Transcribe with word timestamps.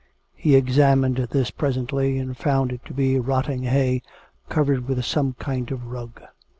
He 0.33 0.55
examined 0.55 1.17
this 1.29 1.51
presently, 1.51 2.17
and 2.17 2.35
found 2.35 2.71
it 2.71 2.83
to 2.85 2.93
be 2.95 3.19
rotting 3.19 3.61
hay 3.61 4.01
covered 4.49 4.87
with 4.87 5.05
some 5.05 5.33
kind 5.33 5.69
of 5.69 5.85
rug. 5.85 6.21